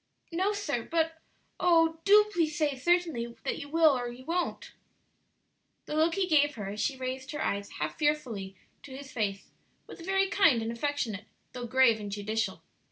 [0.31, 1.21] "No, sir; but
[1.59, 4.71] oh, do please say certainly that you will or you won't."
[5.85, 9.49] The look he gave her as she raised her eyes half fearfully to his face
[9.85, 12.63] was very kind and affectionate, though grave and judicial.